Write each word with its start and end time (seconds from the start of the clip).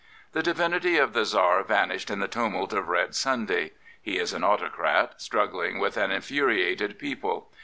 The 0.31 0.41
divinity 0.41 0.97
of 0.97 1.13
the 1.13 1.25
Tsar 1.25 1.61
vanished 1.61 2.09
in 2.09 2.19
the 2.21 2.27
tumult 2.27 2.73
of 2.73 2.85
JRed 2.85 3.09
Sii 3.13 3.45
fiday^, 3.47 3.71
He 4.01 4.17
is 4.17 4.33
an 4.33 4.43
autocrat 4.43 5.21
struggling 5.21 5.77
with 5.77 5.95
an 5.95 6.09
infuriated 6.09 6.97
people. 6.97 7.51